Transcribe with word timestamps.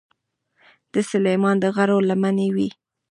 د 0.93 0.95
سلیمان 1.11 1.55
د 1.63 1.65
غرو 1.75 1.97
لمنې 2.09 2.47
وې. 2.55 2.69